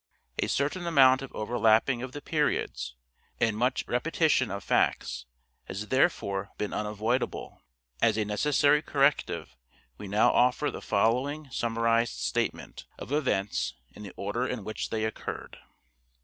[0.39, 2.95] A certain amount of overlapping of the periods
[3.39, 5.25] and much repetition of facts
[5.65, 7.61] has there fore been unavoidable.
[8.01, 9.55] As a necessary corrective
[9.99, 15.05] we now offer the following summarized statement of events in the order in which they
[15.05, 15.59] occurred.